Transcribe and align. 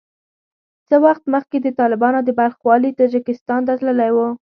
څه 0.87 0.95
وخت 1.05 1.23
مخکې 1.33 1.57
د 1.61 1.67
طالبانو 1.79 2.19
د 2.23 2.29
بلخ 2.39 2.57
والي 2.67 2.91
تاجکستان 2.99 3.61
ته 3.67 3.73
تللی 3.79 4.11
وو 4.15 4.27